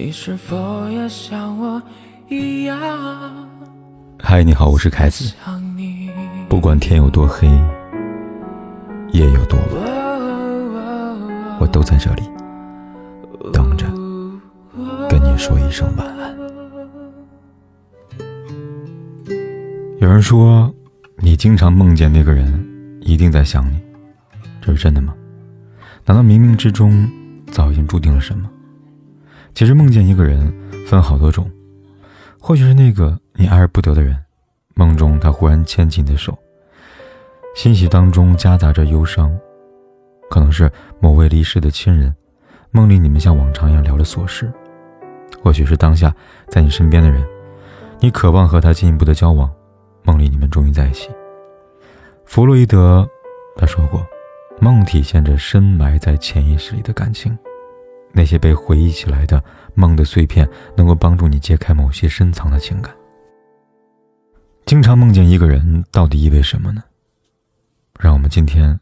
[0.00, 1.82] 你是否也像我
[2.28, 2.78] 一样？
[4.16, 5.34] 嗨，你好，我是凯子。
[6.48, 7.48] 不管天有多黑，
[9.10, 9.68] 夜有多晚，
[11.58, 12.22] 我都在这里
[13.52, 13.86] 等着
[15.10, 16.38] 跟你说一声晚安。
[19.98, 20.72] 有人说，
[21.16, 22.64] 你经常梦见那个人，
[23.00, 23.80] 一定在想你，
[24.62, 25.12] 这是真的吗？
[26.04, 27.10] 难道冥冥之中
[27.50, 28.48] 早已经注定了什么？
[29.58, 30.54] 其实梦见一个人
[30.86, 31.50] 分好多种，
[32.38, 34.16] 或许是那个你爱而不得的人，
[34.76, 36.38] 梦中他忽然牵起你的手，
[37.56, 39.36] 欣喜当中夹杂着忧伤；
[40.30, 42.14] 可能是某位离世的亲人，
[42.70, 44.46] 梦里你们像往常一样聊着琐事；
[45.42, 46.14] 或许是当下
[46.46, 47.26] 在你身边的人，
[47.98, 49.52] 你渴望和他进一步的交往，
[50.04, 51.10] 梦里你们终于在一起。
[52.24, 53.04] 弗洛伊德
[53.56, 54.06] 他说过，
[54.60, 57.36] 梦体现着深埋在潜意识里的感情。
[58.18, 59.40] 那些被回忆起来的
[59.74, 62.92] 梦的碎片，能够帮助你揭开某些深藏的情感。
[64.66, 66.82] 经常梦见一个人，到底意味什么呢？
[68.00, 68.80] 让我们今天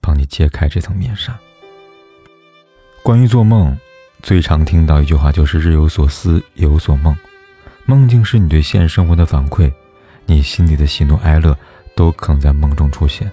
[0.00, 1.36] 帮你揭开这层面纱。
[3.02, 3.76] 关于做梦，
[4.22, 7.12] 最常听到一句话就是“日有所思，夜有所梦”。
[7.86, 9.68] 梦境是你对现实生活的反馈，
[10.26, 11.58] 你心里的喜怒哀乐
[11.96, 13.28] 都可能在梦中出现。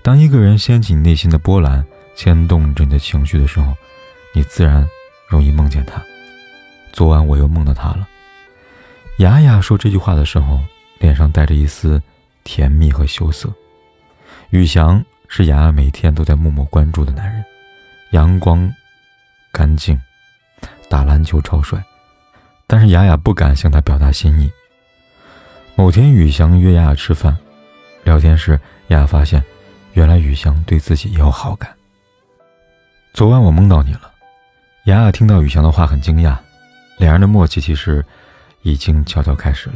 [0.00, 3.76] 当一个人掀起你内心的波澜，牵动着你的情绪的时候，
[4.34, 4.88] 你自然
[5.28, 6.02] 容易梦见他。
[6.92, 8.08] 昨晚我又梦到他了。
[9.18, 10.60] 雅雅说这句话的时候，
[10.98, 12.00] 脸上带着一丝
[12.44, 13.52] 甜蜜和羞涩。
[14.50, 17.44] 宇翔是雅雅每天都在默默关注的男人，
[18.10, 18.72] 阳光、
[19.52, 20.00] 干净，
[20.88, 21.82] 打篮球超帅。
[22.66, 24.50] 但是雅雅不敢向他表达心意。
[25.74, 27.36] 某天，宇翔约雅雅吃饭，
[28.04, 29.42] 聊天时，雅雅发现，
[29.94, 31.74] 原来宇翔对自己也有好感。
[33.14, 34.12] 昨晚我梦到你了。
[34.88, 36.34] 雅雅听到宇翔的话很惊讶，
[36.96, 38.02] 两人的默契其实
[38.62, 39.74] 已经悄悄开始了。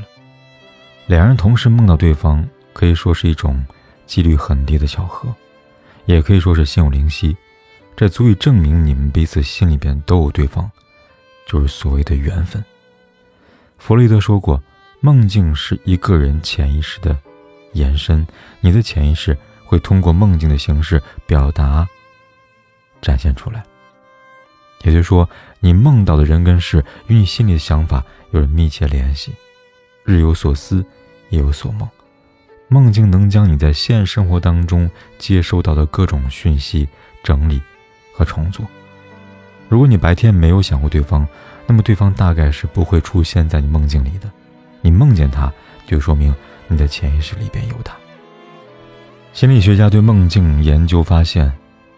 [1.07, 3.63] 两人同时梦到对方，可以说是一种
[4.07, 5.29] 几率很低的巧合，
[6.07, 7.37] 也可以说是心有灵犀。
[7.95, 10.71] 这足以证明你们彼此心里边都有对方，
[11.47, 12.65] 就是所谓的缘分。
[13.77, 14.63] 弗洛伊德说过，
[15.01, 17.15] 梦境是一个人潜意识的
[17.75, 18.27] 延伸，
[18.63, 19.37] 你的潜意识
[19.67, 21.87] 会通过梦境的形式表达、
[23.03, 23.63] 展现出来。
[24.83, 25.29] 也就是说，
[25.61, 29.33] 你梦到的人跟事与你心里的想法有着密切联系。
[30.05, 30.85] 日有所思，
[31.31, 31.89] 夜有所梦，
[32.69, 36.89] 梦境能将你在现实生活当中接收到的各种讯息
[37.23, 37.61] 整理
[38.13, 38.65] 和重组。
[39.69, 41.27] 如果你白天没有想过对方，
[41.67, 44.31] 那么对方大概是不会出现在你梦境里的。
[44.81, 45.53] 你梦见他，
[45.87, 46.35] 就说明
[46.67, 47.95] 你的潜意识里边有他。
[49.33, 51.51] 心理学家对梦境研究发现，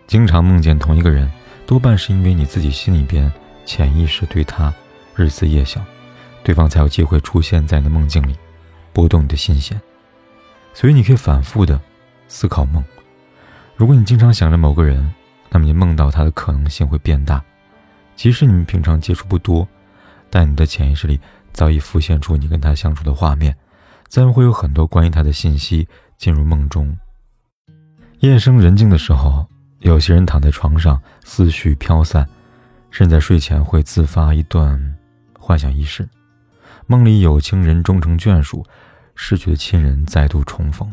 [0.06, 1.30] 经常梦见同一个人。
[1.66, 3.32] 多半是因为你自己心里边
[3.64, 4.72] 潜意识对他
[5.16, 5.84] 日思夜想，
[6.42, 8.36] 对方才有机会出现在你的梦境里，
[8.92, 9.80] 拨动你的心弦。
[10.74, 11.80] 所以你可以反复的
[12.28, 12.84] 思考梦。
[13.76, 15.12] 如果你经常想着某个人，
[15.50, 17.42] 那么你梦到他的可能性会变大。
[18.14, 19.66] 即使你们平常接触不多，
[20.28, 21.18] 但你的潜意识里
[21.52, 23.56] 早已浮现出你跟他相处的画面，
[24.08, 25.88] 自然会有很多关于他的信息
[26.18, 26.96] 进入梦中。
[28.20, 29.46] 夜深人静的时候。
[29.84, 32.26] 有些人躺在床上，思绪飘散，
[32.90, 34.96] 甚至在睡前会自发一段
[35.38, 36.08] 幻想仪式，
[36.86, 38.64] 梦里有情人终成眷属，
[39.14, 40.90] 逝去的亲人再度重逢，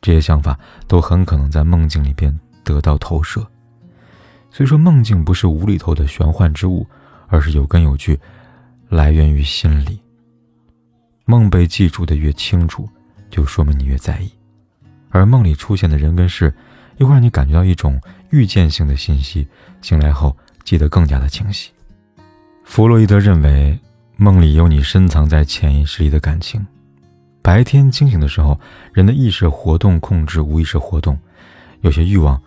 [0.00, 2.34] 这些想法都很可能在梦境里边
[2.64, 3.46] 得到投射。
[4.50, 6.86] 所以说，梦境不是无厘头的玄幻之物，
[7.26, 8.18] 而是有根有据，
[8.88, 10.00] 来源于心里。
[11.26, 12.88] 梦被记住的越清楚，
[13.28, 14.32] 就说明你越在意，
[15.10, 16.52] 而梦里出现的人跟事。
[16.98, 19.46] 又会让你感觉到一种预见性的信息，
[19.82, 21.70] 醒来后记得更加的清晰。
[22.64, 23.78] 弗洛伊德认为，
[24.16, 26.66] 梦里有你深藏在潜意识里的感情。
[27.42, 28.58] 白天清醒的时候，
[28.92, 31.16] 人的意识活动控制无意识活动，
[31.82, 32.40] 有些欲望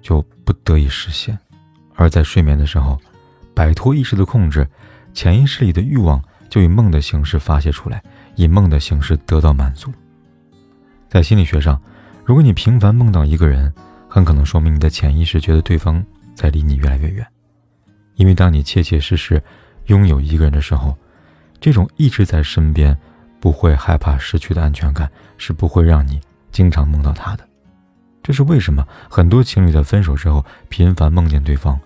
[0.00, 1.36] 就不得以实现；
[1.96, 2.96] 而在睡眠的时候，
[3.52, 4.68] 摆脱意识的控制，
[5.12, 8.00] 潜意识里的欲望就以梦的形式发泄出来，
[8.36, 9.92] 以梦的形式得到满足。
[11.08, 11.80] 在心理学上，
[12.24, 13.72] 如果你频繁梦到一个人，
[14.14, 16.00] 很可能说明你的潜意识觉得对方
[16.36, 17.26] 在离你越来越远，
[18.14, 19.42] 因为当你切切实实
[19.86, 20.96] 拥有一个人的时候，
[21.60, 22.96] 这种一直在身边、
[23.40, 26.20] 不会害怕失去的安全感是不会让你
[26.52, 27.44] 经常梦到他的。
[28.22, 31.76] 这是为什么很多情侣在分手之后频繁梦见对方？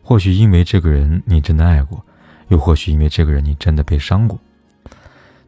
[0.00, 2.00] 或许因为这个人你真的爱过，
[2.50, 4.38] 又或许因为这个人你真的被伤过。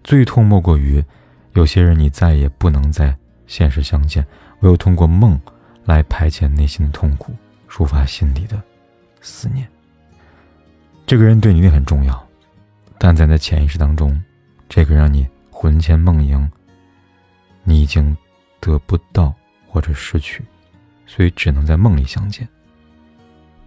[0.03, 1.05] 最痛莫过于
[1.53, 3.17] 有些人你再也不能在
[3.47, 4.27] 现实相见，
[4.59, 5.41] 唯有通过梦。
[5.91, 7.35] 来排遣内心的痛苦，
[7.69, 8.63] 抒发心底的
[9.21, 9.67] 思念。
[11.05, 12.29] 这个人对你一定很重要，
[12.97, 14.23] 但在你的潜意识当中，
[14.69, 16.49] 这个让你魂牵梦萦，
[17.65, 18.17] 你已经
[18.61, 19.35] 得不到
[19.67, 20.45] 或者失去，
[21.07, 22.49] 所以只能在梦里相见。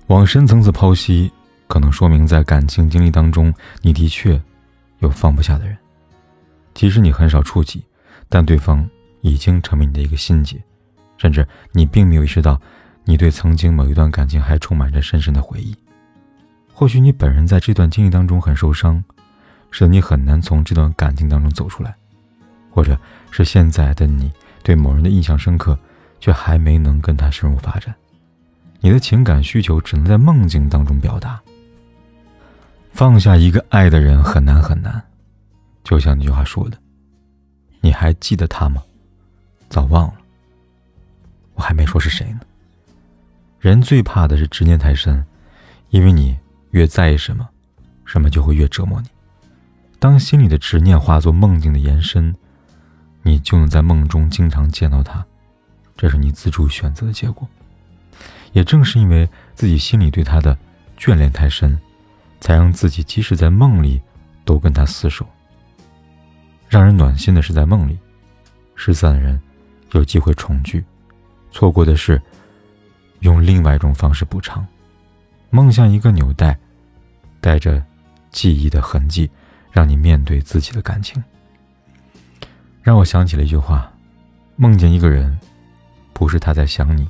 [0.08, 1.30] 往深层次剖析，
[1.68, 4.42] 可能说明在感情经历当中，你的确
[5.00, 5.78] 有放不下的人，
[6.74, 7.84] 即使你很少触及，
[8.30, 8.90] 但对方
[9.20, 10.58] 已经成为你的一个心结，
[11.24, 12.60] 甚至你并没有意识到，
[13.06, 15.74] 你对曾经某一段感情还充满着深深的回忆。
[16.74, 19.02] 或许你本人在这段经历当中很受伤，
[19.72, 21.96] 使得你很难从这段感情当中走出来，
[22.70, 23.00] 或者
[23.32, 24.30] 是现在的你
[24.64, 25.80] 对某人的印象深刻，
[26.20, 27.96] 却还没能跟他深入发展，
[28.82, 31.42] 你的情感需求只能在梦境当中表达。
[32.92, 35.02] 放下一个爱的人很难很难，
[35.86, 36.78] 就像那句话说的
[37.80, 38.84] ：“你还记得他吗？
[39.70, 40.16] 早忘了。”
[41.74, 42.40] 没说是谁呢。
[43.60, 45.26] 人最怕的是执念太深，
[45.90, 46.38] 因为你。
[46.74, 47.48] 越在意什么，
[48.04, 49.08] 什么就会越折磨你。
[50.00, 52.36] 当心里的执念化作梦境的延伸，
[53.22, 55.24] 你就能在梦中经常见到他，
[55.96, 57.48] 这是你自主选择的结果。
[58.54, 60.58] 也正是因为自己心里对他的
[60.98, 61.80] 眷恋太深，
[62.40, 64.02] 才让自己即使在梦里
[64.44, 65.24] 都跟他厮守。
[66.68, 68.00] 让人暖心的是，在梦里，
[68.74, 69.40] 失散的人
[69.92, 70.84] 有机会重聚，
[71.54, 72.22] 错过的是
[73.20, 74.66] 用另外一种方式补偿。
[75.52, 76.58] 梦像一个纽带，
[77.40, 77.82] 带着
[78.32, 79.30] 记忆的痕迹，
[79.72, 81.24] 让你面对自己的感情。
[82.82, 83.90] 让我想起了一句话：
[84.56, 85.40] 梦见一个人，
[86.12, 87.08] 不是他在想你，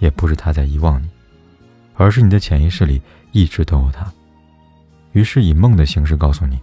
[0.00, 1.08] 也不是他在遗忘你，
[1.94, 3.00] 而是你的潜意识里
[3.30, 4.12] 一直都有他。
[5.12, 6.60] 于是以梦的形式告诉你，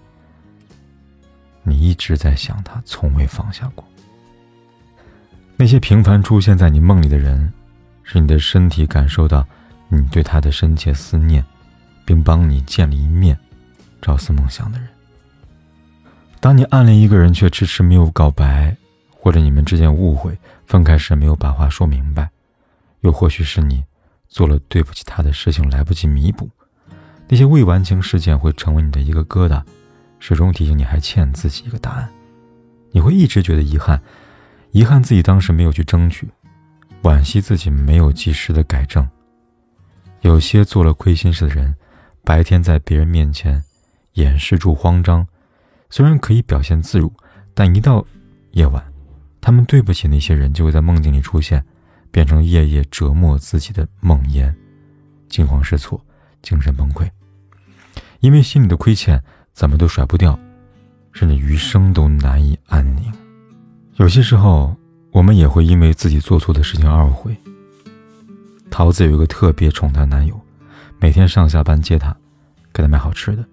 [1.63, 3.88] 你一直在想他，从未放下过。
[5.61, 7.51] 那些频繁出现在你梦里的人，
[8.03, 9.45] 是你的身体感受到。
[9.89, 11.43] 你对他的深切思念，
[12.05, 13.37] 并帮你见了一面，
[14.01, 14.87] 朝思暮想的人。
[16.39, 18.73] 当你暗恋一个人却迟迟没有告白，
[19.09, 22.29] 或者你们之间误会，分开时没有把话说明白，
[23.01, 23.83] 又或许是你
[24.29, 26.47] 做了对不起他的事情来不及弥补，
[27.27, 29.61] 那些未完成事件会成为你的一个疙瘩，
[30.19, 32.07] 始终提醒你还欠自己一个答案。
[32.91, 33.99] 你会一直觉得遗憾，
[34.71, 36.27] 遗憾自己当时没有去争取，
[37.01, 39.07] 惋惜自己没有及时的改正。
[40.21, 41.75] 有些做了亏心事的人，
[42.23, 43.63] 白天在别人面前
[44.13, 45.25] 掩饰住慌张，
[45.89, 47.11] 虽然可以表现自如，
[47.53, 48.05] 但一到
[48.51, 48.83] 夜晚，
[49.41, 51.63] 他们对不起那些人，就会在梦境里出现，
[52.11, 54.53] 变成夜夜折磨自己的梦魇，
[55.29, 55.99] 惊慌失措，
[56.41, 57.09] 精神崩溃。
[58.19, 59.21] 因为心里的亏欠
[59.53, 60.37] 怎么都甩不掉，
[61.11, 63.11] 甚至余生都难以安宁。
[63.99, 64.73] 有些时候，
[65.11, 67.35] 我们也会因为自己做错的事情懊悔。
[68.71, 70.39] 桃子有一个特别宠她男友，
[70.99, 72.15] 每天上下班接她，
[72.71, 73.43] 给她买好吃的，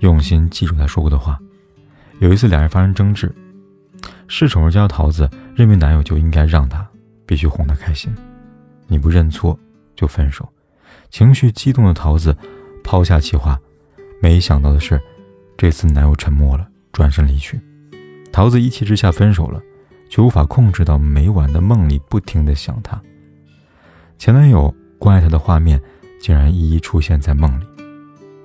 [0.00, 1.38] 用心记住她说过的话。
[2.18, 3.32] 有一次两人发生争执，
[4.28, 6.84] 恃宠而骄的桃子认为男友就应该让她，
[7.24, 8.12] 必须哄她开心。
[8.88, 9.56] 你不认错
[9.94, 10.52] 就分手。
[11.10, 12.36] 情绪激动的桃子
[12.82, 13.56] 抛下气话，
[14.20, 15.00] 没想到的是，
[15.56, 17.60] 这次男友沉默了，转身离去。
[18.32, 19.62] 桃子一气之下分手了，
[20.12, 23.00] 却无法控制到每晚的梦里不停的想他。
[24.18, 25.80] 前男友关爱她的画面，
[26.20, 27.64] 竟然一一出现在梦里。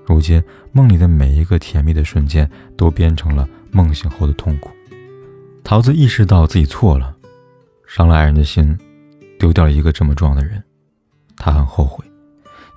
[0.06, 0.42] 如今，
[0.72, 4.70] 梦里的每一个甜蜜的瞬间，都变成了梦醒后的痛苦。
[5.62, 7.14] 桃子意识到自己错了，
[7.86, 8.78] 伤了爱人的心，
[9.38, 10.64] 丢掉了一个这么重要的人，
[11.36, 12.02] 她很后悔。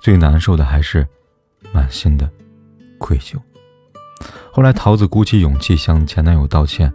[0.01, 1.07] 最难受的还是
[1.71, 2.29] 满心的
[2.97, 3.37] 愧疚。
[4.51, 6.91] 后来，桃子鼓起勇气向前男友道歉，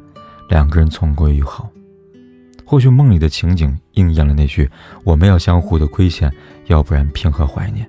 [0.51, 1.71] 两个人重归于好。
[2.67, 4.69] 或许梦里的情景应验了那句
[5.05, 6.31] ：“我们要相互的亏欠，
[6.67, 7.89] 要不然凭何怀念？”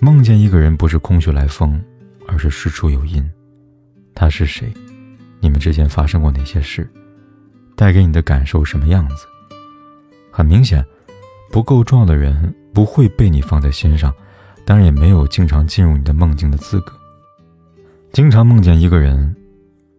[0.00, 1.82] 梦见一个人不是空穴来风，
[2.28, 3.28] 而是事出有因。
[4.14, 4.72] 他是谁？
[5.40, 6.88] 你们之间发生过哪些事？
[7.74, 9.26] 带给你的感受什么样子？
[10.30, 10.84] 很明显，
[11.50, 14.14] 不够重要的人不会被你放在心上，
[14.64, 16.92] 当然也没有经常进入你的梦境的资格。
[18.12, 19.34] 经常梦见一个人，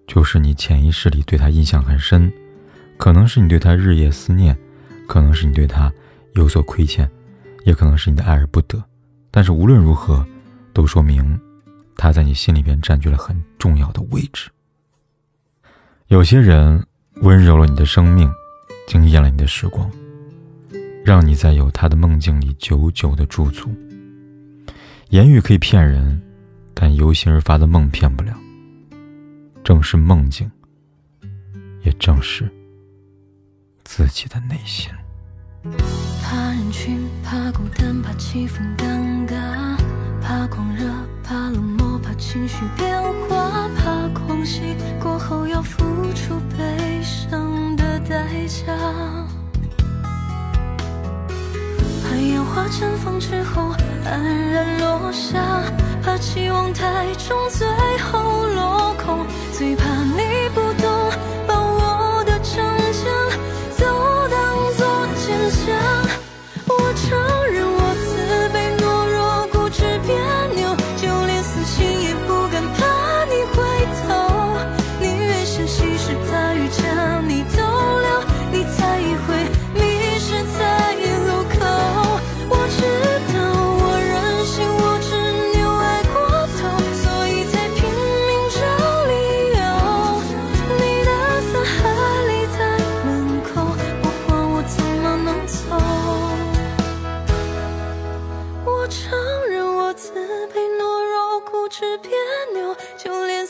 [0.07, 2.31] 就是你潜意识里对他印象很深。
[3.03, 4.57] 可能是你对他日夜思念，
[5.09, 5.91] 可能是你对他
[6.35, 7.05] 有所亏欠，
[7.65, 8.81] 也可能是你的爱而不得。
[9.29, 10.25] 但是无论如何，
[10.71, 11.37] 都说明
[11.97, 14.49] 他在你心里边占据了很重要的位置。
[16.07, 16.81] 有些人
[17.15, 18.31] 温柔了你的生命，
[18.87, 19.91] 惊艳了你的时光，
[21.03, 23.69] 让你在有他的梦境里久久的驻足。
[25.09, 26.21] 言语可以骗人，
[26.73, 28.33] 但由心而发的梦骗不了。
[29.61, 30.49] 正是梦境，
[31.81, 32.49] 也正是。
[33.83, 34.91] 自己的内心。
[36.23, 39.77] 怕人群，怕孤单，怕气氛尴尬，
[40.21, 40.91] 怕狂热，
[41.23, 41.83] 怕冷漠。
[41.99, 45.77] 怕情绪变化，怕狂喜过后要付
[46.13, 48.73] 出悲伤的代价，
[52.03, 53.71] 怕烟花绽放之后
[54.03, 55.39] 黯然落下，
[56.03, 57.65] 怕期望太重最
[57.99, 59.85] 后落空，最怕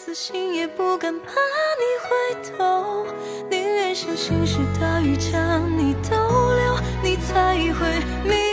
[0.05, 3.05] 死心也不敢怕你回头，
[3.49, 6.17] 宁愿相信是大雨将你逗
[6.53, 7.87] 留，你才会
[8.25, 8.52] 明